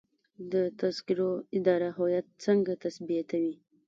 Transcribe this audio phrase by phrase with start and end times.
[0.51, 3.55] د تذکرو اداره هویت څنګه تثبیتوي؟